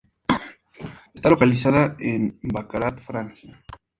Está 1.13 1.29
localizada 1.29 1.95
en 1.99 2.39
Baccarat, 2.41 2.99
Francia. 3.01 3.63